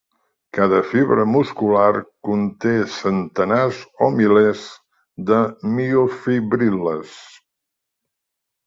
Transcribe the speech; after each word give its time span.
Cada 0.57 0.77
fibra 0.93 1.25
muscular 1.33 1.99
conté 2.29 2.73
centenars 2.95 3.83
o 4.07 4.09
milers 4.23 4.65
de 5.31 5.41
miofibril·les. 5.77 7.17